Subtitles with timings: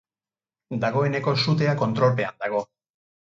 [0.83, 2.65] Dagoeneko sutea kontrolpean dago.